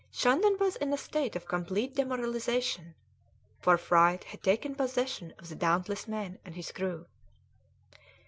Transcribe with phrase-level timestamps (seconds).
[0.09, 2.95] Shandon was in a state of complete demoralisation,
[3.59, 7.05] for fright had taken possession of the dauntless man and his crew.